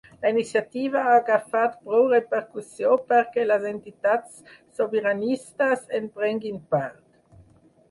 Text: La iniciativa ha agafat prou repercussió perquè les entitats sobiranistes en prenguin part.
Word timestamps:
La 0.25 0.29
iniciativa 0.33 1.01
ha 1.09 1.11
agafat 1.17 1.75
prou 1.83 2.07
repercussió 2.13 2.97
perquè 3.13 3.45
les 3.51 3.69
entitats 3.73 4.41
sobiranistes 4.81 5.87
en 6.01 6.11
prenguin 6.19 6.61
part. 6.75 7.01